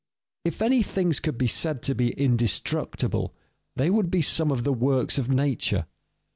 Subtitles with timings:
[0.43, 3.35] _If any things could be said to be indestructible,
[3.75, 5.85] they would be some of the works of nature.